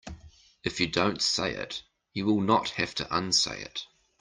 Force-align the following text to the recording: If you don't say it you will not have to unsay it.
If 0.63 0.79
you 0.79 0.87
don't 0.87 1.21
say 1.21 1.53
it 1.53 1.83
you 2.11 2.25
will 2.25 2.41
not 2.41 2.69
have 2.71 2.95
to 2.95 3.15
unsay 3.15 3.61
it. 3.61 3.85